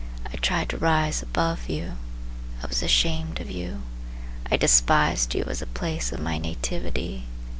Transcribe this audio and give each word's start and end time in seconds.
I 0.33 0.37
tried 0.37 0.69
to 0.69 0.79
rise 0.79 1.21
above 1.21 1.69
you, 1.69 1.95
I 2.63 2.65
was 2.65 2.81
ashamed 2.81 3.39
of 3.39 3.51
you. 3.51 3.83
I 4.49 4.57
despised 4.57 5.35
you 5.35 5.43
As 5.45 5.59
the 5.59 5.67
place 5.67 6.11
of 6.11 6.19
my 6.19 6.39
nativity. 6.39 7.25